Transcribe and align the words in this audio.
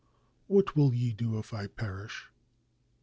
What 0.47 0.75
will 0.75 0.95
ye 0.95 1.11
do 1.13 1.37
if 1.37 1.53
I 1.53 1.67
perish?" 1.67 2.31